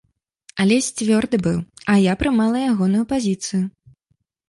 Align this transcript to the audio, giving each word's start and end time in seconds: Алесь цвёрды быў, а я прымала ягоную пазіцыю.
Алесь 0.65 0.87
цвёрды 1.01 1.41
быў, 1.49 1.59
а 1.91 1.99
я 2.11 2.17
прымала 2.25 2.67
ягоную 2.73 3.03
пазіцыю. 3.15 3.65